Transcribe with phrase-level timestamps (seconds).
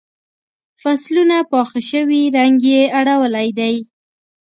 [0.81, 3.75] فصلونه پاخه شوي رنګ یې اړولی دی.